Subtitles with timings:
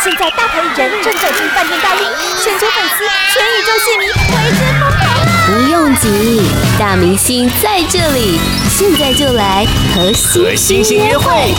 [0.00, 2.06] 现在大牌艺人正走进饭店大厅，
[2.40, 5.26] 全球粉丝、全宇宙戏迷为之疯狂啊！
[5.46, 6.40] 不用急，
[6.78, 8.38] 大明星在这里，
[8.70, 10.12] 现在就来和
[10.54, 11.52] 星星约会。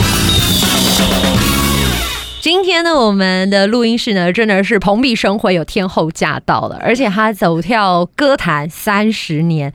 [2.40, 9.74] 今天呢，我们的录音室呢，真的是蓬荜生辉，有天后驾到了，而且他走跳歌坛三十年。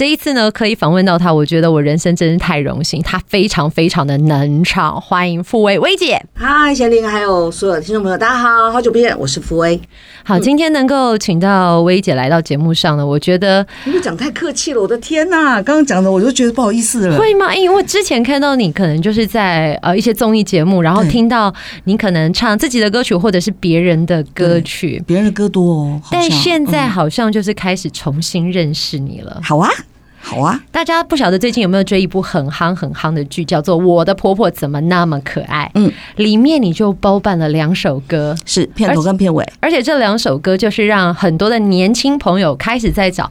[0.00, 3.02] 这一次呢，可以访问到他，我觉得我人生真是太荣幸。
[3.02, 6.18] 他非常非常的能唱，欢迎傅薇薇姐。
[6.32, 9.78] 嗨，贤玲，还有所有的听众朋友，大家好，好久不见，我是傅薇。
[10.24, 17.18] 好，今天能够请到薇姐来到节目上呢，我觉得你讲太客气了，我的天呐，刚刚讲的我就觉得不好意思了。
[17.18, 17.54] 会吗？
[17.54, 21.54] 因为之前看到你，可能就是在呃一些综艺节目，然后听到
[21.84, 26.00] 你可能唱自己的歌曲，或者是别人的歌曲，别人的歌多哦。
[26.10, 29.38] 但现在好像就是开始重新认识你了。
[29.44, 29.68] 好啊。
[30.22, 30.60] 好啊！
[30.70, 35.64] 大家不晓得最近有没有追一部很夯很夯的剧，叫做《我的婆婆怎么那么可爱》。
[35.74, 43.30] 嗯，里面你就包办了两首歌，是片头跟片尾，而且，而且这两首歌就是让很多的年轻朋友开始在找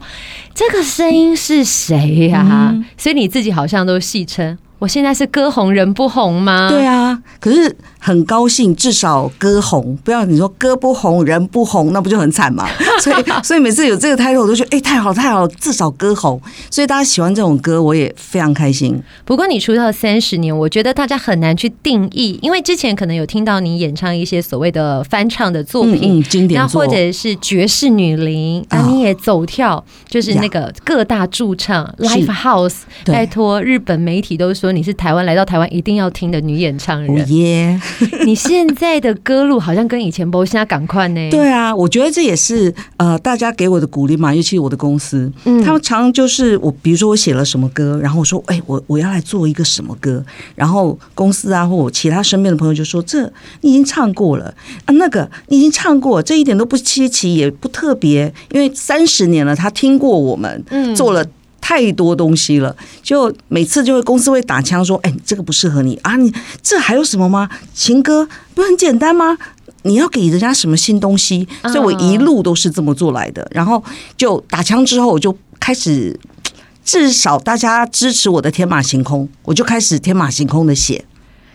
[0.52, 2.70] 这个声音是谁呀？
[2.74, 4.58] 嗯，所以你自己好像都戏称。
[4.80, 6.70] 我现在是歌红人不红吗？
[6.70, 9.94] 对啊，可是很高兴，至少歌红。
[10.02, 12.66] 不要你说歌不红人不红，那不就很惨吗？
[12.98, 16.40] 所以，所以每次有这个 title，我都觉得哎、欸，太好太好了，至少歌红。
[16.70, 18.98] 所以大家喜欢这种歌，我也非常开心。
[19.26, 34.69] 不过你出道三十年，我觉得大家很难去定义，因为之前可能有听到你演唱一些所谓的翻唱的作品，嗯嗯、经典作，那或者是爵士女伶，那你也走跳，就是那个各大驻唱 live house，拜托日本媒体都说。
[34.72, 37.80] 你是台湾来到台湾一定要听的女演唱人耶！
[38.24, 41.30] 你现在的歌路好像跟以前不相赶快呢。
[41.30, 54.54] 对啊，我觉得这也是呃大家给我的鼓励嘛，尤其是我的公司，嗯，他们常常就是我，比如说我写了什么歌，然后我说，哎，我我要来做一个什么歌，然后公司啊或我其他身边的朋友就说，这你已经唱过了
[54.84, 61.24] 啊，那个你已经唱过，这一点都不稀奇，也不特别，因为三十年了，他听过我们，嗯，做了。
[61.70, 67.48] 太多东西了，就每次就会公司会打枪说：“哎，这个不适合你啊，你这还有什么吗？
[67.72, 69.38] 情歌不很简单吗？
[69.82, 73.46] 你要给人家什么新东西？”所以我一路都是这么做来的。
[73.52, 73.80] 然后
[74.16, 76.18] 就打枪之后，我就开始
[76.84, 81.04] 至少大家支持我的天马行空，我就开始天马行空的写。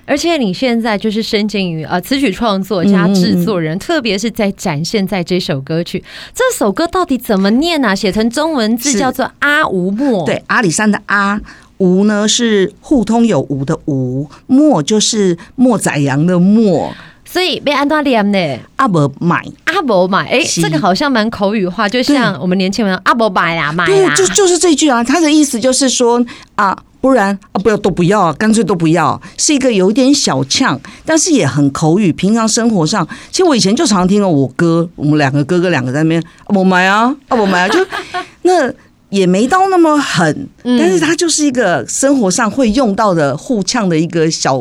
[0.05, 7.95] 而且你现在就是身兼于呃词曲创作加制作人，嗯、特别是在展现在这首歌曲，这首歌到底怎么念啊？
[7.95, 11.41] 写成中文字叫做阿无莫，对，阿里山的阿，
[11.77, 16.93] 无呢是互通有无的无，莫就是莫宰羊的莫。
[17.27, 18.59] 所以被安多念呢？
[18.77, 25.03] 阿伯买，阿伯买，哎，这个好像蛮口语化，就像我们年轻人阿伯买呀，买呀，就就是这句啊。
[25.03, 26.23] 他的意思就是说
[26.55, 32.11] 啊，不然啊，不要都不要啊，干脆都不要，是一个有点小呛，但是也很口语。
[32.11, 37.79] 平常生活上，其实我以前就常听了我哥，我们两个哥哥两个在那边啊，我买啊，啊我买啊，就
[38.41, 38.73] 那。
[39.15, 44.59] 也没到那么狠，但是它就是一个生活上会用到的互呛的一个小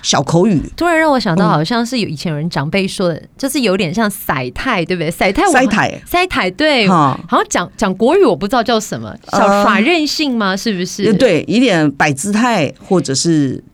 [0.00, 0.62] 小口语。
[0.76, 5.10] 突然让我想到，好像是有以前有人长辈说的，就是有点像塞太，对不对？
[5.10, 10.56] 塞太，塞太，塞太，对，好像讲讲国语，我不知道叫什么，小耍任性吗？
[10.56, 11.12] 是不是？
[11.14, 13.64] 对，一点摆姿态，或者是。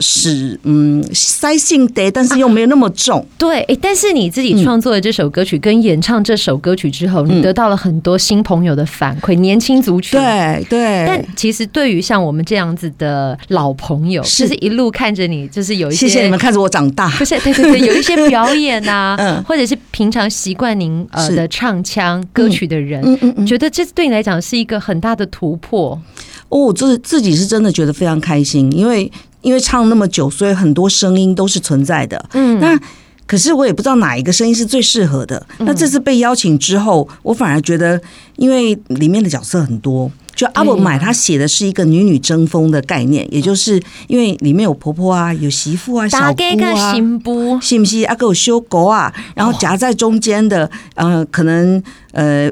[0.00, 3.20] 是，嗯，塞性得，但是又没有那么重。
[3.20, 10.18] 啊、对，哎，但是你自己创作的这首歌曲，跟演唱这首歌曲之后，嗯、你得到了很多新朋友的反馈，年轻族群。
[10.18, 11.04] 对对。
[11.06, 17.10] 但其实对于像我们这样子的老朋友，是就是一路看着你，就是有一些，谢谢你们看着我长大。
[17.10, 23.02] 不是，对对对，有一些表演啊， 嗯、或者是平常习惯您呃的唱腔歌曲的人，
[23.46, 26.00] 觉得这对你来讲是一个很大的突破。
[26.48, 29.10] 哦，这自己是真的觉得非常开心，因为。
[29.42, 32.24] 因为唱那么久，所以很多声音都是存在的。
[32.32, 32.78] 嗯，那
[33.26, 35.46] 可是我也不知道哪一个声音是最适合的。
[35.58, 38.00] 那这次被邀请之后，我反而觉得，
[38.36, 48.04] 因为里面的角色很多，就阿伯买他写的是一个女女争锋的概念，也就是因为里面有婆婆啊，有媳妇啊，小姑啊，信不信？
[48.06, 52.50] 阿哥有修狗啊，然后夹在中间的，呃，可能呃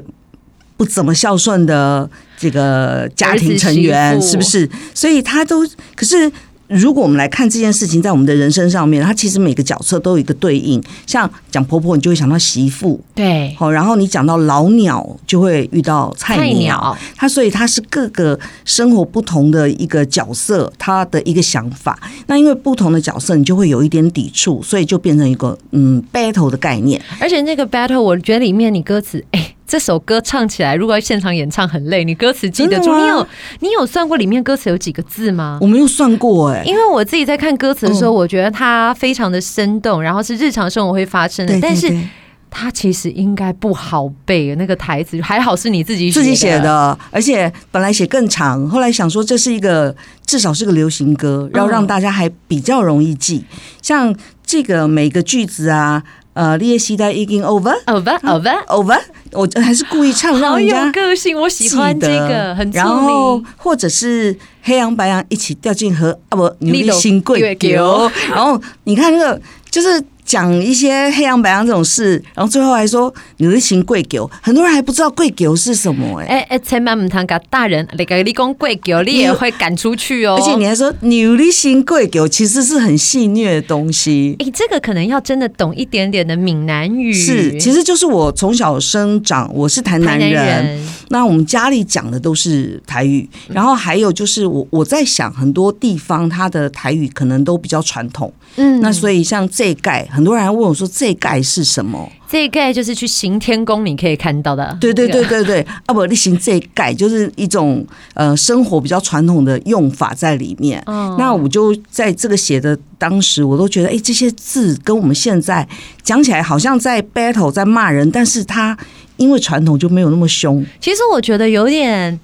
[0.76, 2.08] 不怎么孝顺的
[2.38, 4.70] 这个家庭成员，是不是？
[4.94, 6.30] 所以他都可是。
[6.68, 10.82] 如果我们来看这件事情，在我们的人生上面，它其实每个角色都有一个对应。
[11.06, 13.70] 像讲婆婆，你就会想到媳妇，对，好。
[13.70, 16.96] 然后你讲到老鸟，就会遇到菜鸟。
[17.16, 21.98] 它所以它是各个生活不同的一个角色，他的一个想法。
[22.26, 27.00] 那因为不同的角色，你就会有一点抵触，所以就变成一个嗯 battle 的概念。
[27.18, 29.54] 而且那个 battle，我觉得里面你歌词哎。
[29.68, 32.98] 这首歌唱起来，如果要现场演唱很累，你歌词记得住？
[32.98, 33.26] 你有
[33.60, 35.58] 你有算过里面歌词有几个字吗？
[35.60, 42.08] 我没有算过哎、欸，因为我自己在看歌词的时候，我觉得它非常的生动，然后是日常生活会发生的，对对对，但是
[42.50, 49.94] 它其实应该不好背那个台词，还好是你自己自己写的，而且本来写更长，后来想说这是一个
[50.24, 53.44] 至少是个流行歌，然后让大家还比较容易记，
[53.82, 54.14] 像
[54.48, 56.02] 这个每个句子啊。
[56.34, 59.00] 呃，练习的已经 over over over over，
[59.32, 62.84] 我还是故意唱让人家有个性，我喜欢这个，很聪明。
[62.84, 68.08] 然后或者是黑羊白羊一起掉进河啊，不，你的新贵狗。
[68.30, 70.00] 然后你看那个就是。
[70.28, 80.36] 讲一些黑羊白羊这种事，然后最后还说牛力行跪狗，很多人还不知道跪狗是什么哎、欸、哎哎，千万唔通甲大人你个你讲跪狗，你也会赶出去哦。
[80.38, 84.36] 而且你还说牛力行跪狗，其实是很戏虐的东西。
[84.38, 87.10] 哎，这个可能要真的懂一点点的闽南语。
[87.10, 93.26] 是，其实就是我从小生长，我是台南人，台南人，那我们家里讲的都是台语。
[93.48, 98.30] 然后还有就是我我在想，很多地方它的台语可能都比较传统。
[98.56, 100.06] 嗯，那所以像这盖。
[100.18, 104.76] 很多人还问我说：“这盖是什么？”这盖就是去行天宫你可以看到的。
[104.80, 110.82] 对对对对对，啊不，你行这盖就是一种呃生活比较传统的用法在里面。
[110.86, 111.14] 哦。
[111.16, 115.66] 那我就在这个写的当时，我都觉得，哎，这些字跟我们现在
[116.02, 118.76] 讲起来好像在 battle 在骂人，但是他
[119.18, 120.66] 因为传统就没有那么凶。
[120.80, 122.18] 其实我觉得有点。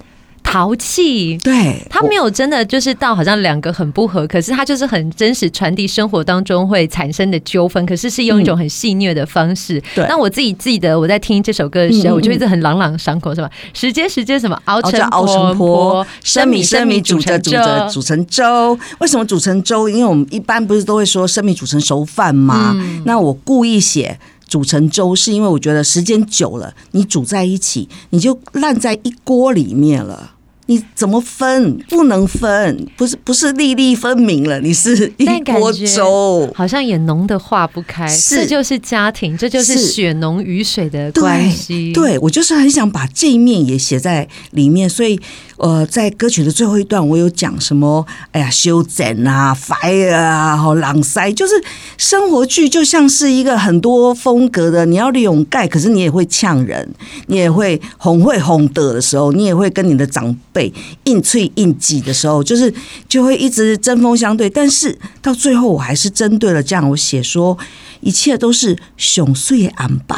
[0.55, 9.83] 淘气，对，他没有真的就是到好像两个很不合，可是他就是很真实传递生活当中会产生的纠纷，可是是用一种很戏谑的方式。
[9.93, 13.51] 对，那我自己记得我在听这首歌的时候，我就一直很朗朗上口，是吧？
[13.73, 18.79] 时间时间什么熬成熬成婆，生米生米煮着煮着煮成粥。
[18.99, 19.89] 为什么煮成粥？
[19.89, 22.71] 因为我们一般不是都会说生米煮成熟饭吗？
[22.75, 24.17] 嗯、那我故意写
[24.47, 30.31] 煮成粥，是因为我觉得时间久了，你煮在一起，你就烂在一锅里面了。
[30.67, 31.77] 你怎么分？
[31.89, 38.07] 不能分，不是不是粒粒分明了，你是 一锅粥，好像也浓的化不开。
[38.07, 41.93] 是，这就是家庭，这就是血浓于水的关系。
[41.93, 45.19] 对，对，我就是很想把这一面也写在里面，所以
[45.57, 48.05] 呃，在歌曲的最后一段，我有讲什么？
[48.31, 51.53] 哎呀，修整啊，fire 啊，好朗塞，就是
[51.97, 54.85] 生活剧，就像是一个很多风格的。
[54.85, 56.93] 你要利用盖，可是你也会呛人，
[57.27, 60.35] 你也会哄会哄得的时候，你也会跟你的长。
[60.55, 60.73] 辈
[61.03, 62.73] 硬脆硬挤的时候，就是
[63.09, 64.49] 就会一直针锋相对。
[64.49, 67.57] 但是到最后，我还是针对了这样，我写说
[67.99, 70.17] 一切都是熊碎安排。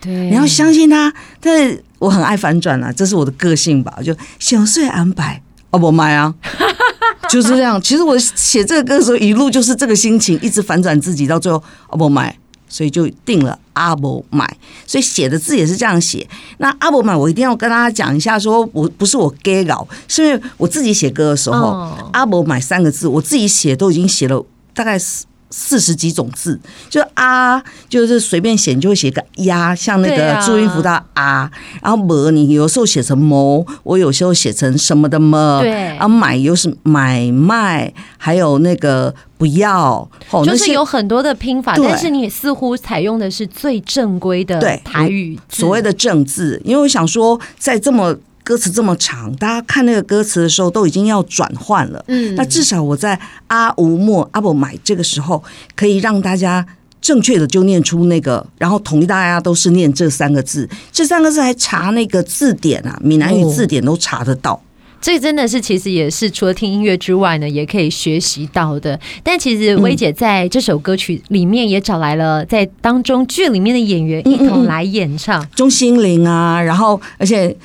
[0.00, 1.14] 对，你要相信他。
[1.40, 3.98] 但是我很爱反转啊，这是我的个性吧？
[4.04, 6.34] 就小睡安排，哦不买啊，
[7.30, 7.80] 就是这样。
[7.80, 12.36] 其实我写这个歌的时候，一路就是这个心情，一直反转自己，到最后哦不买。
[12.68, 14.44] 所以就定了阿伯买，
[14.88, 16.28] 所以写的字也是这样写。
[16.58, 24.44] 那阿伯买，我一定要跟大家讲一下，说我不是我给稿，是因为我自己写歌的时候，阿伯买三个字，我自己写都已经写了
[24.74, 25.24] 大概是。
[25.50, 26.58] 四十几种字，
[26.90, 31.50] 就啊，就是随便写，你就会写个呀，像那个注音符的啊，
[31.82, 40.08] 然后么，你有时候写成么，我有时候写成什么的么，对，然后买又是买卖，还有那个不要，
[40.44, 48.16] 就是有很多的拼法，但是你似乎采用的是最正规的台语，所谓的正字，因为我想说，在这么。
[48.46, 52.04] 歌词这么长，大家看那个歌词的时候都已经要转换了。
[52.06, 55.42] 嗯，那至少我在阿吴莫阿伯买这个时候，
[55.74, 56.64] 可以让大家
[57.00, 60.68] 正确的就念出那个，然后统一大家都是念这三个字。
[60.92, 64.62] 这三个字还查那个字典啊，闽南语字典都查得到。
[65.00, 68.98] 这真的是其实也是除了听音乐之外呢，也可以学习到的。
[69.24, 77.56] 但其实薇姐在这首歌曲里面也找来了在当中剧里面的演员一同来演唱，钟欣凌啊，然后而且。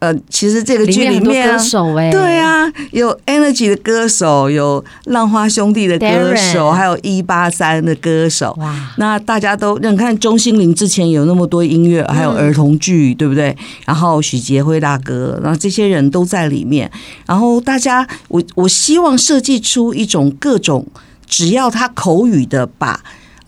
[0.00, 8.56] 呃，其实这个剧里面，歌手哎，对啊，有 Energy 的歌手，有浪花兄弟的歌手，还有一八三的歌手。
[8.58, 13.54] 哇，那大家都，你看钟欣凌之前有那么多音乐，还有儿童剧，对不对？
[13.84, 16.90] 然后许杰辉大哥，然后这些人都在里面。
[17.26, 20.86] 然后大家，我我希望设计出一种各种，
[21.26, 23.00] 只要他口语的把。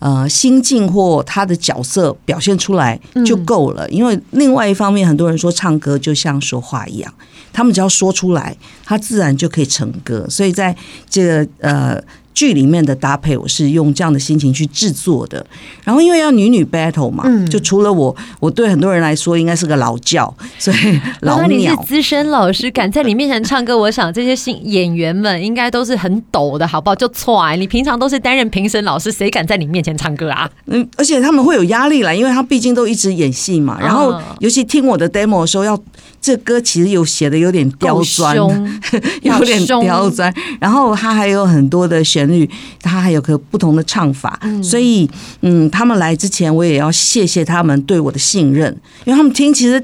[0.03, 7.13] 呃，心境或他的角色表现出来就够了，因为另外一方面，很多人说唱歌就像说话一样，
[7.53, 10.27] 他们只要说出来，他自然就可以成歌。
[10.29, 10.75] 所以在
[11.09, 12.03] 这个呃
[12.33, 15.45] 剧里面的搭配，我是用这样的心情去制作的。
[15.83, 21.47] 然后因为要女女 battle 嘛，嗯、就除了我，我对很多人来说应该是个老教， 所以老鸟。
[21.47, 26.95] 你是资深老师，敢在你面前唱歌，我想这些新演员们应该都是很抖的，好不好？
[26.95, 30.49] 就错，你平常都是担任评审老师，谁敢在你面前唱歌啊？
[30.65, 33.79] 嗯，而且他们会有压力啦，因为他毕竟都一直演戏嘛。
[33.79, 35.79] 然后尤其听我的 demo 的时候，要
[36.23, 38.37] 这歌其实有写的有点刁钻，
[39.21, 40.33] 有点刁钻。
[40.61, 42.01] 然后他还有很多的。
[42.13, 42.47] 旋律，
[42.79, 45.09] 他还有个不同的唱法，嗯、所以，
[45.41, 48.71] 嗯，他们来之前，我也要谢谢他们对我的信任，
[49.05, 49.83] 因为他们听，其实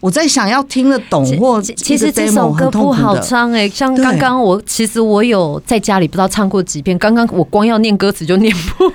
[0.00, 8.90] 我在想要听得懂或其实这首歌不好唱哎、欸，像刚刚我其实我有在家里不知道唱过几遍，刚刚我光要念歌词就念不，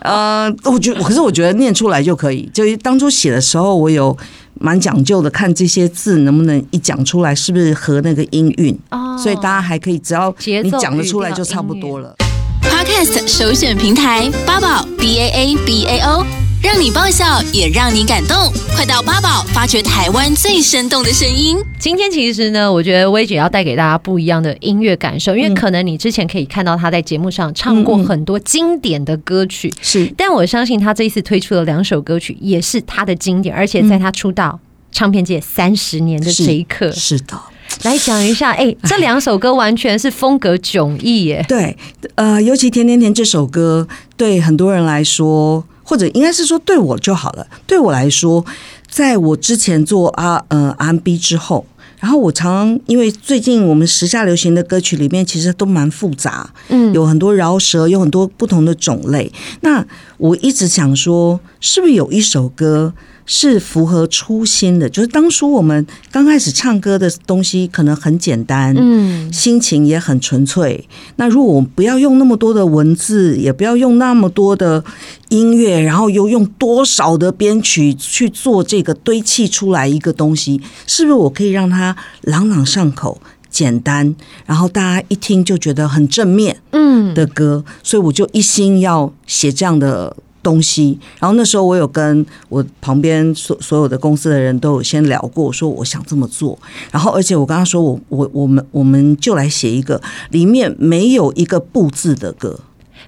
[0.00, 4.16] 呃，我觉得，可是我觉得念出来就可以，就当初写的时候，我有
[4.60, 12.14] 蛮讲究的，看这些字能不能一讲出来是不是和那个音韵，哦、所以大家还可以，只要你讲得出来就差不多了。
[12.62, 16.24] Podcast 首选平台八宝 B A A B A O，
[16.64, 21.58] 让你爆笑也让你感动，快到八宝发掘台湾最生动的声音。
[21.78, 34.58] 今天其实呢，我觉得薇姐要带给大家不一样的音乐感受，因为可能你之前可以看到她在节目上唱过很多经典的歌曲，是、嗯，但我相信她这一次推出的两首歌曲也是她的经典，而且在她出道
[34.90, 37.38] 唱片界三十年的这一刻，是，是的。
[37.82, 41.44] 来讲一下，哎、欸，这两首歌完全是风格迥异耶。
[41.46, 41.76] 对，
[42.14, 47.46] 呃，尤其《甜甜甜》这首歌，对很多人来说，或者应该是说对我就好了。
[47.66, 48.44] 对我来说，
[48.90, 51.66] 在我之前做 R 呃 R&B 之后，
[52.00, 59.30] 然后我常常因为最近我们时下流行的歌曲里面其实都蛮复杂，嗯，有很多饶舌，有很多不同的种类。
[59.60, 59.86] 那
[60.16, 62.92] 我一直想说，是不是有一首歌？
[63.26, 70.86] 是符合初心的，就是当初我们刚开始唱歌的东西可能很简单，嗯，心情也很纯粹。
[71.16, 74.84] 那如果我们不要用那么多的文字，也不要用那么多的
[75.30, 84.14] 音乐，然后又用多少的编曲去做这个堆砌出来一个东西，是不是我可以让它朗朗上口、简单，
[84.44, 87.64] 然后大家一听就觉得很正面，嗯的歌？
[87.82, 90.14] 所以我就一心要写这样的。
[90.44, 96.56] 东西，然后那时候我有跟我旁边所所有的公司的人都有先聊过，说我想这么做。
[96.92, 102.60] 然后，而且我跟他说，我我我们我们就来写一个里面没有一个不字的歌，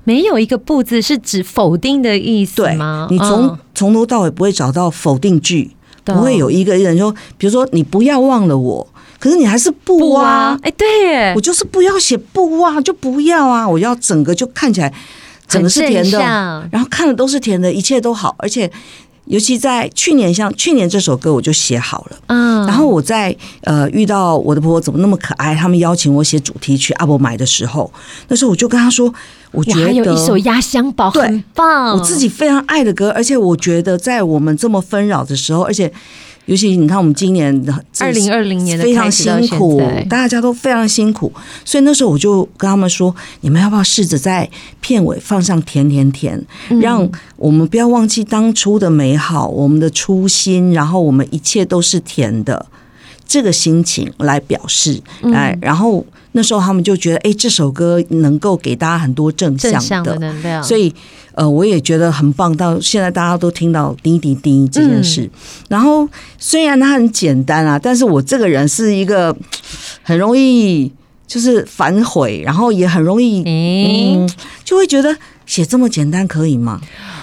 [0.05, 3.07] 没有一个不字是指否定的意思吗？
[3.09, 5.71] 对，你从从头到尾不会找到否定句，
[6.03, 8.87] 不会有一个人说，比如说你不要忘了我，
[9.19, 10.59] 可是你还是不啊？
[10.63, 14.93] 哎，对耶，我就是不要写不啊，就不要啊，我要整个就看起来。
[15.49, 16.19] 整个是甜的，
[16.71, 18.71] 然后看的都是甜的，一切都好，而且
[19.27, 27.93] 尤其在去年，像去年这首歌我就写好了，嗯，然后我在呃遇到我的婆婆怎么那么可爱，他们邀请我写主题曲阿伯买的时候，
[28.29, 29.13] 那时候我就跟他说，
[29.53, 35.93] 我觉得还有一首压箱宝很棒，我自己非常爱的歌，而且我觉得在我们这么纷扰的时候，而且。
[36.47, 37.53] 尤其你看，我们今年
[37.99, 41.33] 二零二零年的非常辛苦，大家都非常辛苦，
[41.65, 44.49] 所以那时候我就跟他们说：“你们要不要试着在
[44.81, 46.41] 片尾放上甜甜甜，
[46.81, 52.67] 让我们不要忘记当初的美好，我们的初心，然后我们一切都是甜的，
[53.27, 55.01] 这个心情来表示。”
[55.35, 60.95] 哎，然后那时候他们就觉得：“哎，这首歌能够给大家很多正向的能量。”所以。
[61.37, 62.57] 呃，我也觉得很棒。
[62.57, 65.31] 到现在大家都听到滴滴滴这件事，嗯、
[65.69, 69.37] 然后虽然它很简单啊，但是我这个人是一个
[70.03, 70.91] 很容易
[71.27, 74.27] 就是反悔，然后也很容易嗯，
[74.65, 75.15] 就会觉得
[75.47, 76.81] 写这么简单可以吗？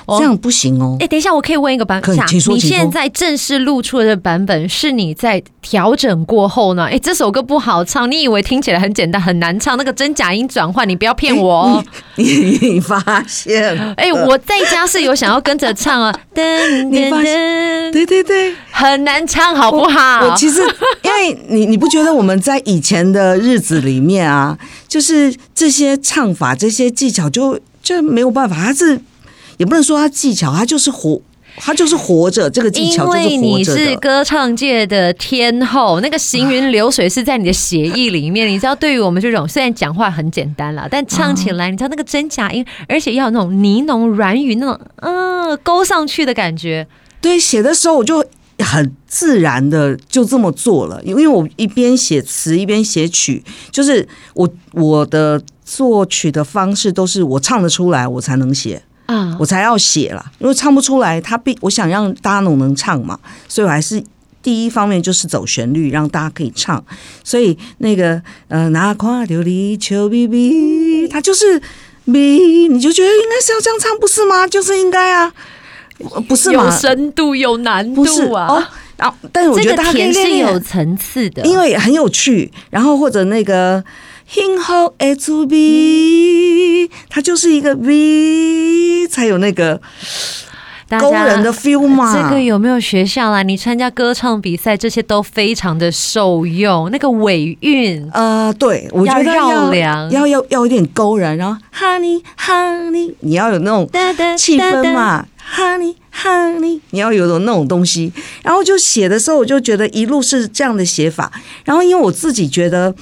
[0.07, 0.97] 这样不行哦。
[0.99, 2.17] 哎，等一下，我可以问一个版本。
[2.27, 2.53] 请说。
[2.53, 6.85] 你现在正式录出的版本是你在调整过后呢？
[6.91, 9.77] 哎，这首歌不好唱，你以为听起来很简单很难唱？
[9.77, 11.81] 那个真假音转换，你不要骗我。
[12.15, 13.77] 你你发现？
[13.95, 16.13] 哎，我在家是有想要跟着唱啊。
[16.33, 16.41] 噔
[16.91, 20.27] 噔噔，对对对，很难唱，好不好？
[20.27, 20.61] 我其实，
[21.03, 28.99] 因为你你不觉得我们在以前的日子里面啊，就是这些唱法、这些技巧就，就就没有办法，他是。
[29.57, 31.21] 也不能说他技巧，他就是活，
[31.57, 32.49] 他就是活着。
[32.49, 33.29] 这个技巧就是活着的。
[33.29, 38.49] 因为你是歌唱界的天后，那个行云流水是在你的血液里面。
[38.49, 46.87] 你知道，对于我们这种虽然讲话很简单啦，但唱起来，你知道那个真假音，而且要有那种呢喃软语，那种嗯勾上去的感觉。
[47.21, 48.25] 对，写的时候我就
[48.57, 55.39] 很自然的就这么做了，因为我一边写词一边写曲，就是我我的
[55.75, 58.81] 作曲的方式都是我唱得出来，我才能写。
[59.05, 64.01] 啊，我才要写了，因为唱不出来，他必我想让大家都能唱嘛，所以我还是
[64.41, 66.81] 第一方面就是走旋律，让大家可以唱。
[67.21, 71.59] 所以那个呃，哪夸流里求比比，他就是
[72.05, 74.47] B，你就觉得应该是要这样唱，不是吗？
[74.47, 75.33] 就是应该啊，
[76.29, 76.63] 不是吗？
[76.63, 78.47] 有深度有难度啊。
[78.47, 78.63] 哦，
[78.95, 82.49] 然后但是我觉得它甜是有层次的，因为很有趣。
[82.69, 83.83] 然后或者那个。
[84.29, 89.79] 今后 A to B，它就是一个 V 才有那个
[90.99, 92.15] 勾人的 feel 嘛。
[92.15, 93.43] 这个有没有学校啦？
[93.43, 96.89] 你参加歌唱比赛，这些都非常的受用。
[96.91, 103.87] 那个尾韵，呃，对，我觉得要要要要有点勾人，然后 Honey Honey，你要有那种
[104.35, 105.27] 气氛嘛。
[105.55, 108.11] Honey Honey，你要有种那种东西。
[108.41, 111.31] 然后就写的时候，我就觉得一路是这样的写法。
[111.65, 112.95] 然后因为我自己觉得。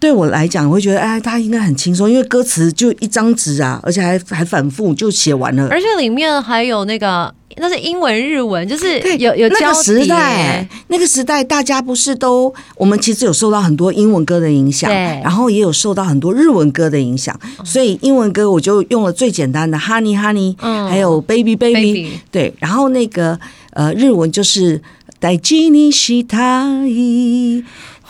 [0.00, 23.38] 对我来讲，我会觉得，哎，他应该很轻松，因为歌词就一张纸啊，而且还还反复就写完了，而且里面还有那个那是英文日文，就是有有那个时代，那个时代大家不是都我们其实有受到很多英文歌的影响，然后也有受到很多日文歌的影响，所以英文歌我就用了最简单的 Honey Honey，嗯，还有 Baby Baby，, baby 对，然后那个
[23.74, 24.80] 呃日文就是
[25.18, 25.56] 大事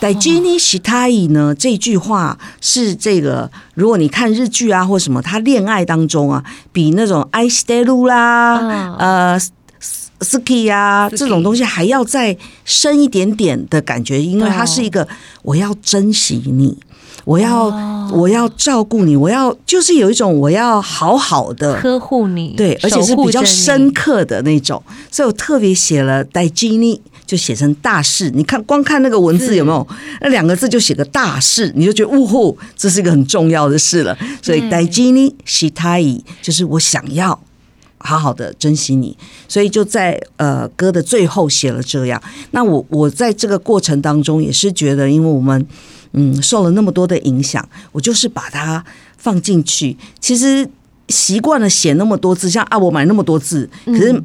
[0.00, 0.12] たい。
[0.12, 1.54] 在吉尼西塔伊呢？
[1.54, 9.38] 这句话是这个，如果你看日剧啊或什么，他恋爱当中啊，比那种爱してる啦、呃、
[10.18, 15.06] 好き呀这种东西还要再深一点点的感觉，因为它是一个
[15.42, 16.78] 我要珍惜你，
[17.24, 17.64] 我要
[18.12, 27.00] 我要照顾你，我要就是有一种我要好好的呵护你，对，而且是比较深刻的那种，所以我特别写了在吉尼。
[27.26, 29.84] 就写成大事，你看光看那个文字有没有？
[30.20, 34.16] 那两个字就写个大事，你就觉得呜呼，这是一个很重要的事了。
[34.40, 37.36] 所以大事にしたい就是我想要
[37.98, 39.16] 好好的珍惜你，
[39.48, 42.22] 所以就在呃歌的最后写了这样。
[42.52, 45.66] 那我我在这个过程当中也是觉得，因为我们
[46.13, 48.83] 嗯受了那么多的影响，我就是把它
[49.17, 49.97] 放进去。
[50.19, 50.69] 其实
[51.09, 54.23] 习惯了写那么多字，像啊我买那么多字，可是。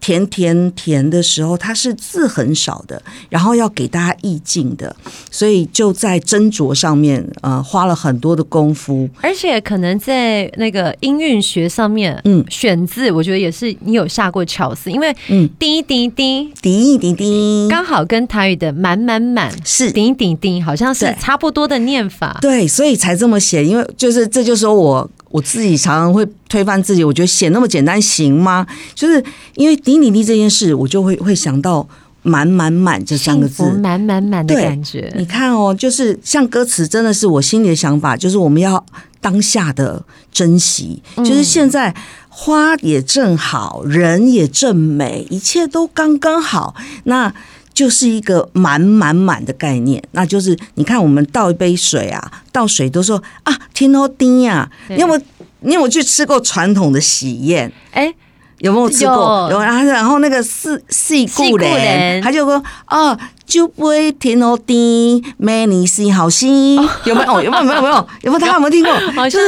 [0.00, 4.94] 甜甜甜的时候，它是字很少的，然后要给大家意境的，
[5.30, 9.08] 所以就在斟酌上面，呃，花了很多的功夫。
[9.20, 22.38] 而且可能在那个音韵学上面，嗯，选字我觉得也是你有下过巧思，因为嗯，滴滴滴滴滴滴，刚好跟台语的满满满是滴滴滴，好像是差不多的念法。
[22.40, 25.10] 对，所以才这么写，因为就是这就是说我。
[25.30, 28.66] 我自己常常会推翻自己，我觉得写那么简单行吗？
[28.94, 31.88] 就是因为滴滴滴这件事，我就会会想到
[32.22, 35.12] 满满满这三个字，满满满的感觉。
[35.16, 38.84] 你看哦，就是像歌词，真的是我心里的想法，就是我们要
[39.20, 41.94] 当下的珍惜，就是现在
[42.28, 46.74] 花也正好，人也正美，一切都刚刚好。
[47.04, 47.32] 那。
[47.80, 55.20] 就是一个满满满的概念，那就是你看，我们倒一杯水啊，倒水都说啊，天都丁呀，你有没有
[55.60, 57.72] 你有没有去吃过传统的喜宴？
[57.92, 58.14] 哎、欸，
[58.58, 59.48] 有没有吃过？
[59.50, 67.40] 有，然后然后那个四四顾人，他就说啊，就不会天都丁，美女是好心，有没有？
[67.40, 67.64] 有没有？
[67.64, 67.80] 没有？
[67.80, 68.08] 没有？
[68.24, 68.38] 有没有？
[68.38, 68.92] 他有没有听过？
[69.16, 69.40] 好像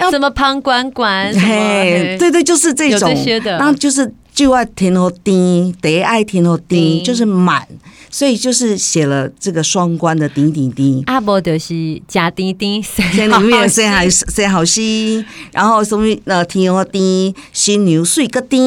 [0.00, 4.14] 有，什么旁观观，嘿，对对，就是这种，然后就是。
[4.34, 7.68] 就爱甜和甜，得爱天好甜，就是满，
[8.12, 11.02] 所以就是写了这个双关的滴滴滴。
[11.06, 12.80] 阿伯就是加滴滴，
[13.16, 18.60] 在里面写好写好诗，然后什么呃甜和甜，新牛睡个丁，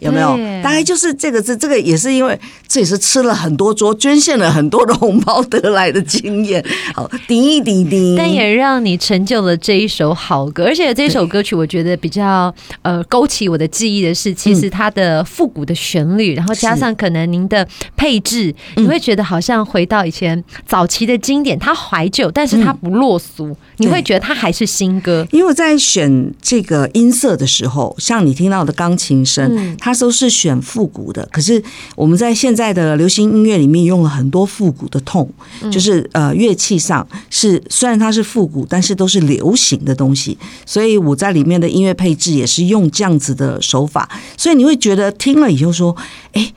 [0.00, 0.34] 有没有？
[0.62, 6.64] 大概就是这个字，这个也是因为这也是吃了很多桌，捐献了很多的红包得来的经验。
[6.94, 14.78] 好，滴滴滴，但也让你成就了这一首好歌，而且这首歌曲我觉得比较呃勾起我的记忆的是，其实它。
[14.88, 21.58] 它的复古的旋律，然后加上可能您的配置，你会觉得好像回到以前早期的经典。
[21.58, 25.26] 它怀旧，但是它不落俗，你会觉得它还是新歌。
[25.30, 31.28] 因为我在选这个音色的时候，像你听到的钢琴声，它都是选复古的。
[31.30, 31.62] 可是
[31.94, 35.30] 我们在现在的流行音乐里面用了很多复古的痛，
[35.70, 40.38] 就是呃乐器上是虽然它是复古，但是都是流行的东西。
[40.64, 44.78] 所以我在里面的音乐配置也是用这样子的手法，所以你会。
[44.78, 45.96] 觉得听了以后说，
[46.34, 46.52] 哎，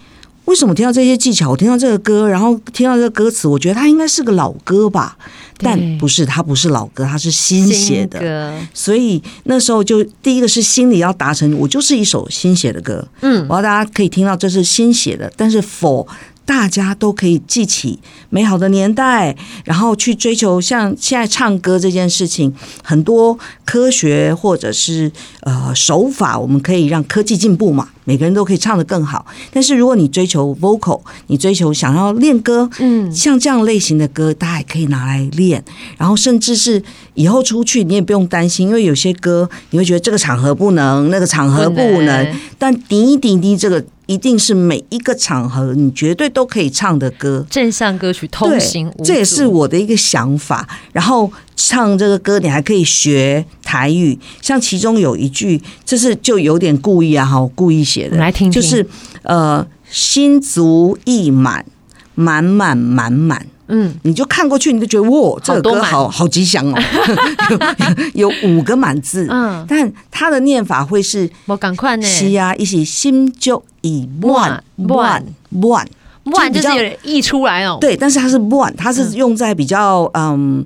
[0.45, 1.51] 为什么听到这些技巧？
[1.51, 5.17] 我听到这个歌，然后听到这个歌词，我觉得它应该是个老歌吧？
[5.63, 8.59] 但不是，它不是老歌，它是新写的。
[8.73, 13.07] 所以那时候就第一个是心里要达成，我就是一首新写的歌。
[13.21, 16.05] 嗯，我要大家可以听到这是新写的，但是 for
[16.45, 17.99] 大家都可以记起
[18.29, 29.25] 美好的年代，然后去追求像现在唱歌这件事情，很多科学或者是呃手法，我们可以让科技进步嘛，每个人都可以唱得更好。
[29.51, 35.63] 但是如果你追求 vocal，你追求想要练歌，嗯，像这样类型的歌，大家也可以拿来练，
[35.97, 36.81] 然后甚至是
[37.13, 43.83] 以后出去你也不用担心，因为有些歌你会觉得这个场合不能，那个场合不能，但滴滴滴这个。
[44.07, 50.67] 一定是每一个场合你绝对都可以唱的歌，正向歌曲通行无，这也是我的一个想法。
[50.91, 58.85] 然后唱这个歌，你还可以学台语，像其中有一句，这是就有点故意啊，哈，故意写的，来听听，就是
[59.23, 61.65] 呃，心足意满，
[62.13, 63.47] 满满满满。
[63.73, 66.77] 嗯，你就看过去，你就觉得哇，这个歌好好吉祥哦，
[68.13, 69.25] 有，五个满字。
[69.29, 75.23] 嗯，但它的念法会是我赶快呢，是啊，一起心就以万万
[75.61, 75.87] 万
[76.25, 77.77] 万，就是有点溢出来哦。
[77.79, 80.65] 对，但是它是万，它是用在比较嗯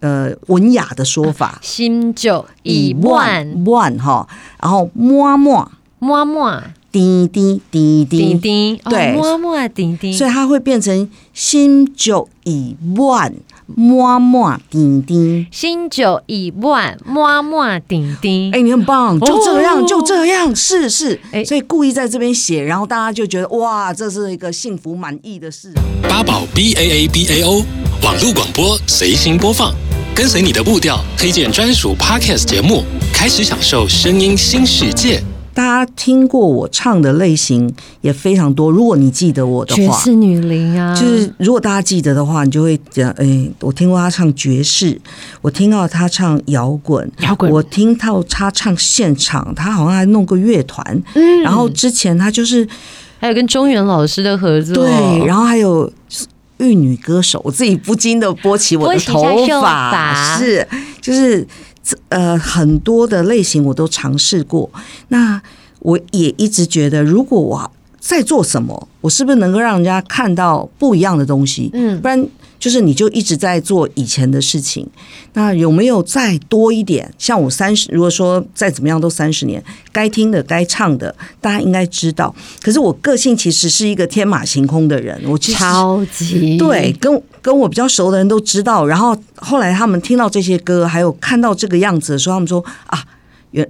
[0.00, 4.26] 呃文雅的说法，心就以万万哈，
[4.60, 6.62] 然后么么么么。
[6.96, 13.34] 滴滴滴滴滴，对，么么滴滴，所以它会变成心就以万
[13.66, 18.50] 么么滴滴，心就以万么么滴滴。
[18.54, 21.20] 哎，你很棒，就这样，就这样，是是。
[21.32, 25.74] 哎，所以故意在这边写，然后大家就觉得哇，这是一个幸福满意的事。
[26.08, 27.62] 八宝 B A A B A O
[28.02, 29.74] 网络广播随心播放，
[30.14, 35.22] 跟随你的步调，推荐专属 Podcast 节目，开始享受声音新世界。
[35.56, 38.70] 大家听过我唱的类型也非常多。
[38.70, 45.00] 如果你记得我的话，爵士女伶啊，就是如果大家记得的话，你就会讲，哎，我听过她唱爵士，
[45.40, 52.68] 我听到她唱摇滚，摇滚，我听到她唱现场，她好像还弄个乐团，嗯，然后之前她就是
[53.18, 55.90] 还有跟中原老师的合作，对，然后还有
[56.58, 60.68] 玉女歌手，我自己不禁的拨起我的头发，是，
[61.00, 61.48] 就是。
[62.08, 64.70] 呃，很多的类型我都尝试过。
[65.08, 65.40] 那
[65.80, 67.70] 我也一直觉得，如果我
[68.00, 71.70] 在做什么，我是不是能够让人家看到不一样的东西？
[71.72, 72.26] 嗯，不然。
[72.66, 74.84] 就是你就一直在做以前的事情，
[75.34, 77.14] 那有没有再多一点？
[77.16, 82.34] 像我三十，如果说再怎么样都三十年，该听的、该唱的，大家应该知道。
[82.60, 88.84] 可是我个性其实是一个天马行空的人，我其实超级对，跟跟我比较熟的人都知道。
[88.84, 93.04] 然后后来他们听到这些歌，还有看到这个样子的时候，他们说啊，
[93.52, 93.64] 原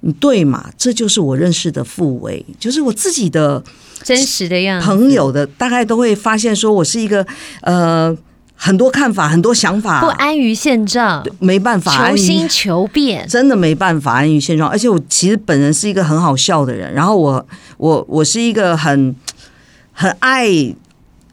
[0.00, 0.68] 你对嘛？
[0.76, 3.62] 这就是我认识的傅维，就是我自己的。
[4.04, 7.26] 真实的样子，朋友的大概都会发现，说我是一个
[7.62, 8.16] 呃
[8.54, 14.70] 很多看法、很多想法，不安于现状，没办法，求新求变，真的没办法安于现状。
[14.70, 17.44] 而且我其实本人是一个很好笑的人，然后我
[17.78, 19.16] 我我是一个很
[19.92, 20.46] 很爱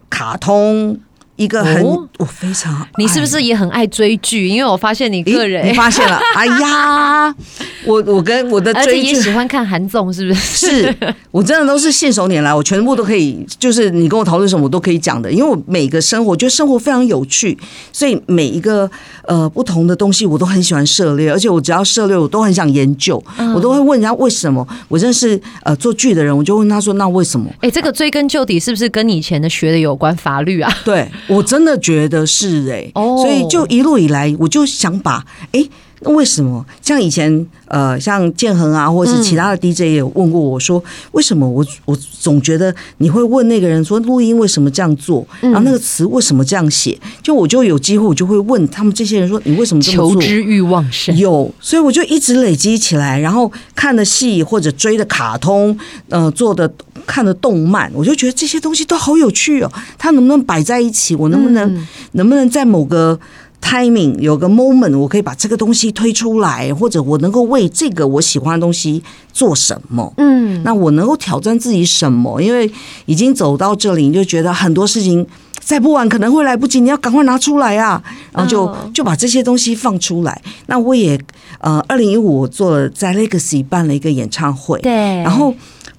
[0.09, 0.99] 卡通。
[1.41, 4.47] 一个很，我、哦、非常，你是不是也很爱追剧？
[4.47, 7.35] 因为我发现你个人，你发现了， 哎呀，
[7.83, 10.83] 我我跟我的追剧也喜欢看韩综，是不是？
[10.83, 10.95] 是
[11.31, 15.31] 我真的都是信手拈来，我全部都可以，就是你跟我讨论什么，我都可以讲的。
[15.31, 17.57] 因为我每个生活，我觉得生活非常有趣，
[17.91, 18.89] 所以每一个
[19.25, 24.67] 呃不同的东西，我都很喜欢涉猎，而且我只要涉猎，我都很想研究，嗯、我都会问人家为什么。
[24.87, 30.15] 我认识呃做剧的人，我就问他说：“那为什么？”哎、欸，这个追根究底，是不是跟你以前的学的有关？
[30.17, 30.71] 法律啊？
[30.83, 31.09] 对。
[31.35, 35.67] 我真的觉得是哎、欸，所以就一路以来，我就想把哎。
[36.01, 46.99] 那为什么像以前呃，像建恒啊，或者是其他的 DJ 也有问过我说，为什么我我总觉得你会问那个人说录音为什么这样做，然后那个词为什么这样写？
[47.23, 50.13] 就我就有机会，我就会问他们这些人说，你为什么这么做？
[50.15, 55.77] 求知欲旺盛，有，所以我就一直累积起来，然后看的戏或者追的卡通，
[56.09, 56.69] 呃，做的
[57.05, 59.71] 看的动漫，我就觉得这些东西都好有趣哦。
[59.97, 61.15] 它能不能摆在一起？
[61.15, 63.17] 我能不能能不能在某个
[63.61, 70.11] timing 有个 moment，我可以把这个东西推出来，或者我能够为这个我喜欢的东西做什么？
[70.17, 72.41] 嗯，那我能够挑战自己什么？
[72.41, 72.69] 因为
[73.05, 75.25] 已经走到这里，你就觉得很多事情
[75.59, 78.01] 再不晚可能会来不及，你要赶快拿出来啊！
[78.33, 80.41] 然后就就把这些东西放出来。
[80.65, 81.19] 那我也
[81.59, 85.53] 呃，二零一五我做了在 Legacy 办了一个演唱会，对，然后。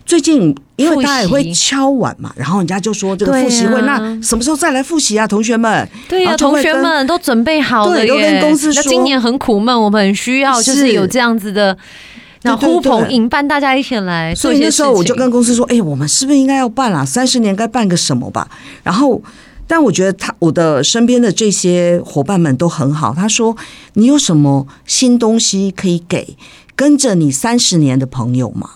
[0.04, 5.26] 最近，因为大家也会敲碗嘛，然后人家就说这个复习会，啊、那什么时候再来复习啊？
[5.26, 11.76] 同学们，对呀、啊，同学们都准备好了，都跟公司说，那今年很苦闷，我们很需要就是有这样子的，
[12.42, 14.34] 然后呼朋引伴，大家一起来。
[14.34, 17.04] 所以那时候我就跟公司说，哎，我们是不是应该要办啊？
[17.04, 18.50] 三十年该办个什么吧？
[18.82, 19.22] 然后，
[19.68, 23.14] 但我觉得他我的身边的这些伙伴们都很好。
[23.14, 23.56] 他说，
[23.94, 26.36] 你有什么新东西可以给
[26.74, 28.68] 跟着你三十年的朋友吗？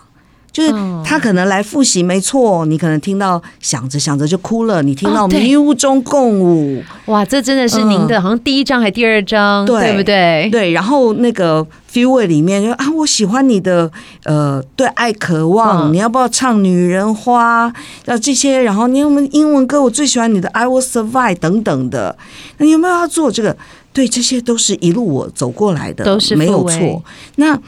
[0.56, 0.72] 就是
[1.04, 10.48] 他可能来复习，没错，你可能听到想着想着就哭了，你听到迷雾中共舞，哇，这真的是您的好像第一章还第二章，对不对？
[10.50, 13.92] 对，然后那个 Feel 里面就啊，我喜欢你的
[14.24, 17.70] 呃，对爱渴望，你要不要唱女人花？
[18.06, 19.82] 要这些，然后你有没有英文歌？
[19.82, 22.16] 我最喜欢你的 I Will Survive 等等的，
[22.56, 23.54] 那你有没有要做这个？
[23.92, 27.02] 对，这些都是一路我走过来的，都是没有错。
[27.34, 27.58] 那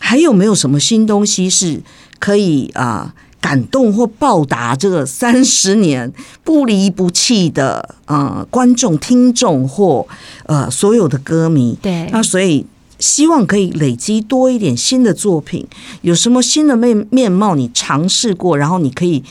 [0.00, 1.80] 还有没有什么新东西是
[2.18, 6.12] 可以啊、呃、感动或报答这个三十年
[6.44, 10.06] 不离不弃的呃观众、听众或
[10.46, 11.78] 呃所有的歌迷？
[11.82, 12.66] 对，那所以
[12.98, 15.66] 希望可以累积多一点新的作品。
[16.02, 19.22] 有什么新的面面貌你尝试过，然后你可以。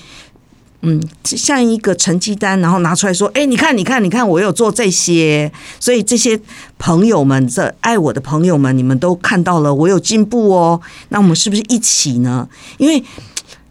[0.81, 6.39] 嗯，像一个成绩单，然后拿出来说：“哎，你看，你看，你看，我有做这些。”所以这些
[6.77, 10.79] 朋友们，这爱我的朋友们，你们都看到了，我有进步哦。
[11.09, 12.47] 那我们是不是一起呢？
[12.77, 13.03] 因为。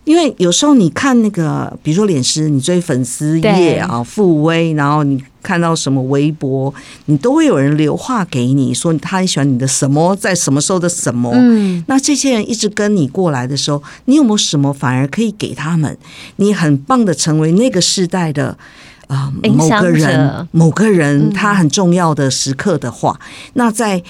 [0.07, 11.30] 因为有时候你看那个，比如说脸师，你追粉丝页啊，傅威，然后你看到什么微博，你都会有人留话给你说他很喜欢你的什么，在什么时候的什么。
[11.35, 15.96] 嗯，那这些人一直跟你过来的时候，你有没有什么反而可以给他们？
[16.37, 18.59] 你很棒的成为那个时代的
[19.06, 23.20] 啊、呃、某个人，某个人他很重要的时刻的话，
[23.52, 24.02] 那在。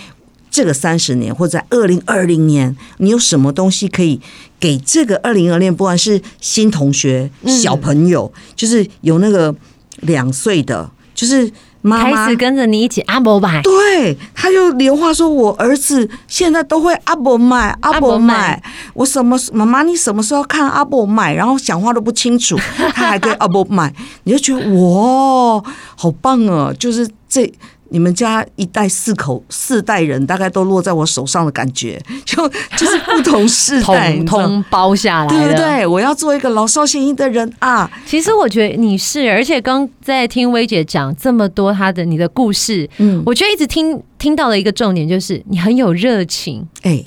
[0.48, 4.18] 这个三十年，或者在二零二零年，你有什么东西可以
[4.58, 5.76] 给这个二零二零年？
[5.76, 9.54] 不管是新同学、小朋友，嗯、就是有那个
[10.00, 11.50] 两岁的，就是
[11.82, 18.62] 妈妈开始跟着你一起阿伯买，对，他就连话说：“我儿子现在都会阿伯买，阿伯买，
[18.94, 21.34] 我什么妈妈，你什么时候看阿伯买？
[21.34, 22.56] 然后讲话都不清楚，
[22.94, 23.92] 他还跟阿伯买，
[24.24, 25.62] 你就觉得哇，
[25.96, 26.72] 好棒啊！
[26.78, 27.52] 就是这。”
[27.90, 35.86] 你们家一代四口四代人，大概都落在我手上的感觉， 就就是不同世代 统统包下来，对不对？
[35.86, 37.90] 我要做一个老少咸宜的人啊！
[38.06, 47.04] 其实我觉得你是，而且刚在听薇姐讲这么多她的你的故事，嗯，我觉得一直听听到的一个重点就是你很有热情，哎。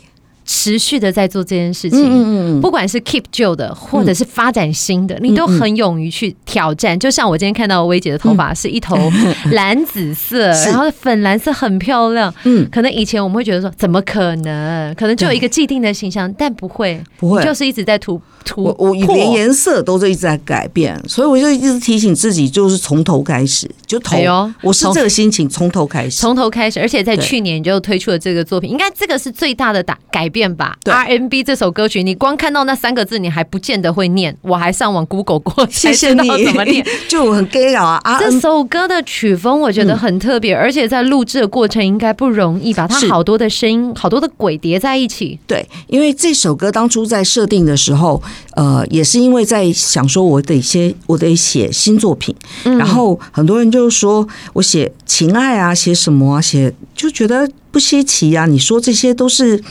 [0.51, 6.97] 持续的在做这件事情，嗯嗯嗯，不管是 keep 旧的，或者是发展新的，嗯、你都很勇于去挑战。
[6.97, 8.97] 就像我今天看到薇姐的头发是一头
[9.53, 12.33] 蓝紫色，嗯、然后粉蓝色很漂亮。
[12.45, 14.95] 嗯，可能以前我们会觉得说，怎么可能？
[14.95, 18.63] 可能就有一个既定的形象，但不会，不会，就是一直在涂涂。
[18.63, 18.75] 我。
[18.79, 24.17] 我连颜色都是一直在改变，所以我就一直提醒自己，就是从头开始，就头。
[24.63, 26.79] 我是这个心情，从头开始，从头开始。
[26.79, 30.38] 而且在去年就推出了这个作品，应该这个是最大的打改变。
[30.39, 34.34] 变吧 RMB 这首歌曲，你光看到那三个字，你还不见得会念。
[34.41, 36.45] 我还上网 Google 过，谢谢你。
[36.45, 36.86] 怎么念？
[37.10, 37.99] 就很 gay 啊！
[38.17, 45.38] 这首歌的曲风我觉得很特别，嗯、而且在录制的过程应该不容易，吧它好多的声音、好多的鬼叠在一起。
[45.45, 48.23] 对，因为这首歌当初在设定的时候，
[48.56, 52.34] 呃，也是因为在想说，我得先，我得写新作品。
[52.63, 58.45] 嗯、然后很多人就说我写情爱啊，写什么啊，写就觉得不稀奇啊。
[58.45, 59.62] 你说这些都是。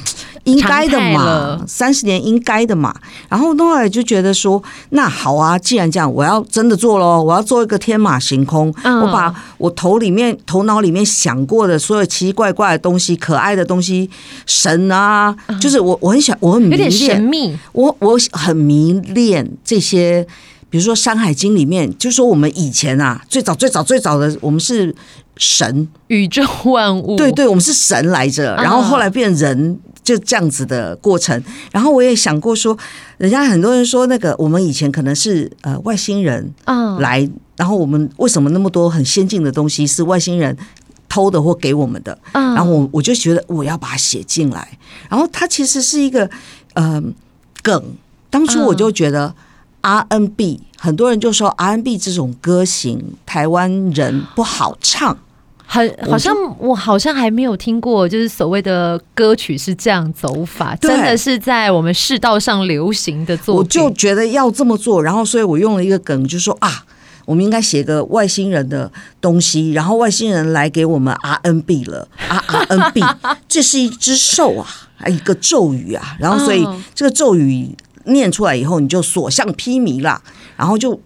[0.48, 2.94] 应该的嘛，三十年应该的嘛。
[3.28, 8.72] 然后后来就觉得说，那好啊，既然这样，我要真的做喽，我要做一个天马行空。
[8.84, 14.08] 嗯、我把我头里面、头脑里面想过的所有奇奇怪怪的东西、可爱的东西、
[14.46, 17.58] 神啊，嗯、就是我我很想，我很迷恋，神秘。
[17.72, 20.26] 我我很迷恋这些，
[20.68, 24.94] 比如说《山海经》里面，就说我们以前啊，最早最早最早的，我们是
[25.36, 29.78] 神，宇宙万物，对对，我们是神来着，然后后来变人。
[30.08, 31.38] 就这样子的过程，
[31.70, 32.74] 然后我也想过说，
[33.18, 36.50] 人家很多人说那个我们以前可能是呃外星人
[36.98, 40.56] 来，然后我们为什么那么多很先进的东西是外星人
[41.10, 42.18] 偷的或给我们的？
[42.32, 44.78] 然后我我就觉得我要把它写进来，
[45.10, 46.30] 然后它其实是一个
[46.72, 47.02] 呃
[47.62, 47.84] 梗。
[48.30, 49.34] 当初我就觉得
[49.82, 55.18] RNB，很多人就说 RNB 这种歌型台湾人不好唱。
[55.70, 63.58] 很好像我好像还没有听过，就是所谓的歌曲是这样走法，真的是在我们世道上流行的作品。
[63.58, 66.86] 我就觉得要这么做，然后所以我用了一个梗，就是说啊，
[67.26, 73.04] 我们应该写个外星人的东西，然后外星人来给我们 RNB 了啊 R&B，
[73.46, 74.66] 这是一只兽啊，
[75.06, 80.22] 一个咒语啊，然后所以这个咒语念出来以后，你就所向披靡啦，
[80.56, 80.98] 然后就。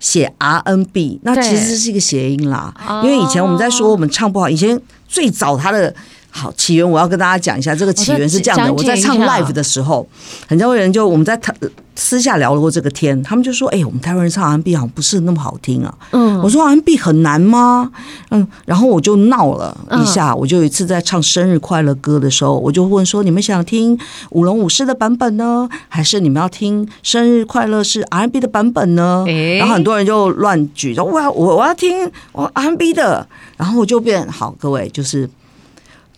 [0.00, 2.74] 写 RNB，那其实是一个谐音啦。
[3.04, 5.94] 因为以前我们在说我们唱不好，以前最早他的
[6.30, 10.06] 好，起源我要跟大家讲一下，这个起源是这样的：我在唱 live 的时候，
[10.48, 11.54] 很多人就我们在谈
[11.96, 17.90] 私下聊过这个天，他们就说：“哎、欸，我们台湾人唱 R&B 好像不是那么好听啊。”嗯，我说 R&B 很难吗？
[18.30, 20.34] 嗯，然后我就闹了一下。
[20.34, 23.98] 我就有一次在唱生日快乐歌的时候，我就问说：“你们想听
[24.30, 29.26] 舞龙舞狮的版本呢，还是你们要听生日快乐是 R&B 的版本呢？”
[29.58, 33.26] 然后很多人就乱举，说：“我要我我要听我 R&B 的。”
[33.58, 35.28] 然后我就变好，各位就是。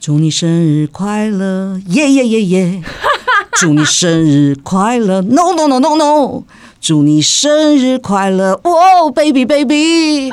[0.02, 2.82] 祝你生日快乐，耶耶耶耶！
[3.60, 6.42] 祝你生日快乐，no no no no no！
[6.82, 10.32] 祝你生日快乐，哦，baby baby！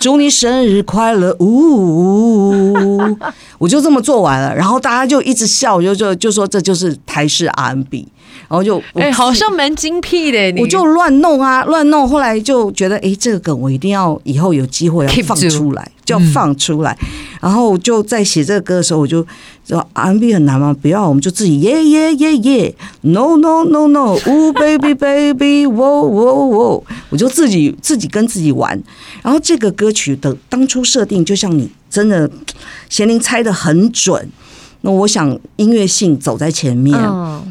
[0.00, 2.74] 祝你生日快乐，呜！
[3.58, 8.08] 我就这么做完了，然后大家就一直笑，就就就说这就是台式 R&B。
[8.48, 12.08] 然后就哎、欸，好像蛮精辟的，我就乱弄啊，乱弄。
[12.08, 16.96] 后来就觉得，哎、欸，这个梗我一定要以后有机会要放出来，就要放出来。
[17.40, 19.24] 然后就在写这个歌的时候，我就
[19.74, 20.76] 说 R&B 很难吗？
[20.82, 28.80] 不要，我们就自己耶耶耶耶，No no no no，oh baby baby，wo wo wo，，我就自己自己跟自己玩。
[29.22, 32.30] 然后这个歌曲的当初设定，就像你真的
[32.90, 34.28] 贤玲猜的很准。
[34.82, 36.98] 那我想音乐性走在前面，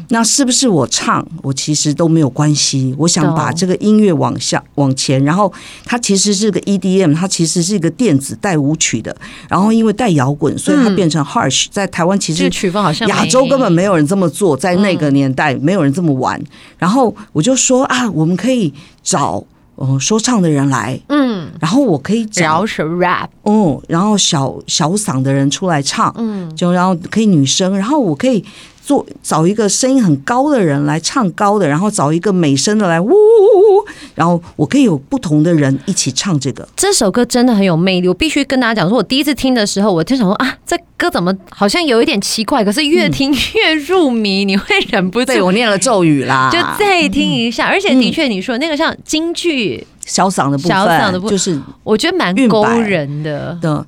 [0.08, 1.26] 那是不是我唱？
[1.42, 2.94] 我其实都没有关系。
[2.98, 5.52] 我想把这个音乐往下往前，然后
[5.84, 9.16] 它其实是个 EDM，它其实是一个电子带舞曲的，
[9.48, 11.66] 然后因为带摇滚，所以它变成 Harsh。
[11.70, 16.40] 在台湾其实曲风好像亚洲根本没有人这么做，在那个年代没有人这么玩。
[16.78, 19.44] 然后我就说啊，我们可以找。
[19.80, 28.44] 哦，说唱的人来，嗯，然后我可以找是 rap，嗯，然后小小嗓的人出来唱，嗯，就然后可以女生，然后我可以。
[28.90, 36.68] 做找一个声音很高的人来唱高的，然后找一个美声的来呜呜呜，然后我可以有不同的人一起唱这个。
[36.74, 45.26] 这首歌真的很有魅力，我必须跟大家讲说，我第一次听的时候，我就想说啊，这歌怎么好像有一点奇怪，可是越听越入迷，你会忍不住。
[45.26, 47.68] 对，我念了咒语啦，就再听一下。
[47.68, 53.86] 而且的确，你说那个像京剧小嗓的部分，小嗓的部分就是我觉得蛮勾人的的，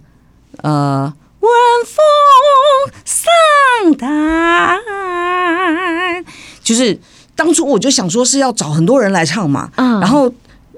[0.62, 1.12] 呃。
[1.42, 1.50] 晚
[1.84, 1.96] 风
[3.04, 4.80] 丧胆，
[6.62, 6.98] 就是
[7.36, 10.32] 当初我就想说是要找很多人来唱嘛，嗯，然后。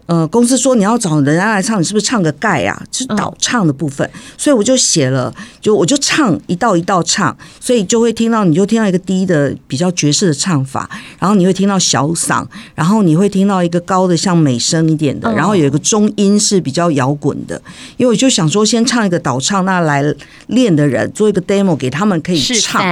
[0.06, 2.82] 呃，公司说你要找人家来唱，你是不是唱个盖啊？
[2.92, 10.88] 是导唱的部分，嗯、所以我就写了，就我就唱一道一道唱，所以就会听到，你就听到一个低的比较爵士的唱法，
[11.18, 17.60] 然后你会听到小嗓，然后你会听到一个高的像美声一点的，然后有一个中音是比较摇滚的，
[17.96, 20.04] 因为我就想说先唱一个导唱，那来
[20.48, 22.82] 练的人做一个 demo 给他们可以唱，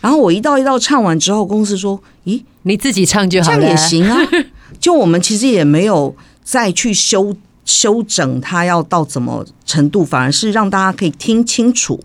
[0.00, 4.18] 然后我一道一道唱完之后，公司说，咦，你自己唱就好了，这样也行啊，
[4.80, 6.16] 就我们其实也没有。
[6.44, 11.98] 再去修修整它要到怎么程度，反而是让大家可以听清楚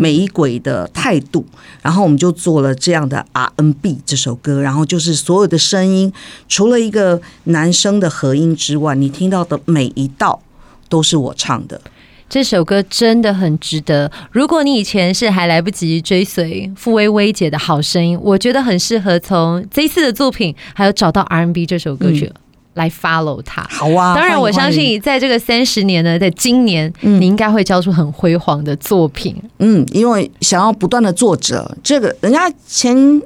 [0.00, 1.46] 每一轨的态度。
[1.52, 6.12] 嗯、然后我们就做了这样的 RNB 这首歌，然后就是所有的声音，
[6.48, 10.42] 除了一个男生的和音之外，你听到的每一道
[10.88, 11.80] 都是我唱的。
[12.28, 14.10] 这首歌真的很值得。
[14.32, 22.26] 如果你以前是还来不及追随傅薇薇姐的好声音，我觉得很适合从这一次的作品，还有找到 R&B 这首歌曲。
[22.34, 22.40] 嗯
[22.74, 24.14] 来 follow 他，好啊！
[24.14, 29.34] 当然，我相信在这个三十年呢，在今年，你应该会交出很辉煌的作品。
[29.60, 33.22] 嗯，因为想要不断的作者，这个人家前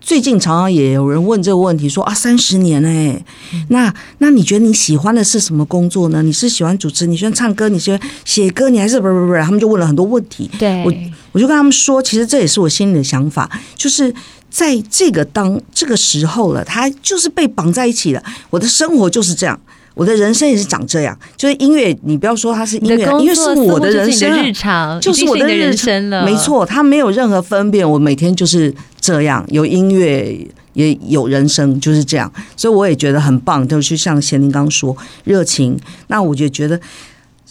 [0.00, 3.24] 最近常常也有人问这个问题，说啊，三十年哎、欸，
[3.68, 6.22] 那那你觉得你喜欢的是什么工作呢？
[6.22, 9.34] 你是喜欢主持，你喜欢唱歌，你喜欢写歌，你还是不不不？
[9.36, 10.50] 他们就问了很多问题。
[10.58, 10.92] 对，我
[11.32, 14.14] 我就跟他们说，其实这也是我心里的想法，就是。
[14.50, 18.22] 在这个当这个时候了，他就是被绑在一起了。
[18.50, 19.58] 我的生活就是这样，
[19.94, 21.16] 我的人生也是长这样。
[21.36, 26.24] 就是音乐，你不要说它是音乐，音乐是我的人生日常，就是我的人生了。
[26.24, 27.88] 没错，他没有任何分辨。
[27.88, 30.36] 我每天就是这样，有音乐
[30.72, 32.30] 也有人生，就是这样。
[32.56, 35.78] 所以我也觉得很棒，就是像贤玲刚说，热情。
[36.08, 36.80] 那我就觉得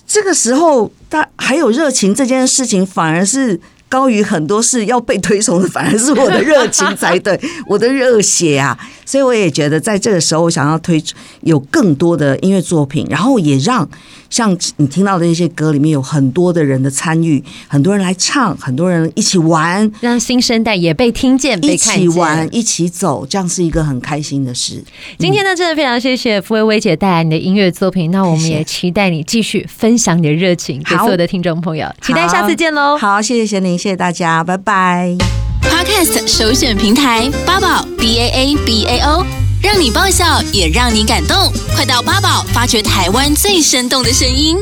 [0.05, 3.59] 这个时候，他还有热情这件事情，反而是。
[3.89, 8.77] 高于很多事要被推崇的，反而是我的热情才对，我的热血啊！
[9.09, 13.89] 所以我也觉得，在这个时候，我想要推出有更多的音乐作品，然后也让。
[14.29, 24.83] 像你听到的那些歌里面有很多的人的参与，很多人来唱，很多人一起玩，让新生代也被听见、被看见，一起玩、一起走，这样是一个很开心的事。
[25.17, 32.95] 今天呢，真的非常谢谢傅薇薇姐带来你的音乐作品，那我们也期待你继续分享你的热情给所有的听众朋友，期待下次见喽！
[32.99, 35.48] 好，谢谢贤玲，谢谢大家，拜拜。
[35.61, 39.25] Podcast 首选平台八宝 B A A B A O。
[39.61, 44.57] 让你爆笑，也让你感动，快到八宝发掘台湾最生动的声音。